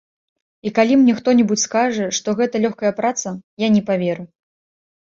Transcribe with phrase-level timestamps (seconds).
[0.69, 4.23] І калі мне хто-небудзь скажа, што гэта лёгкая праца, я не паверу.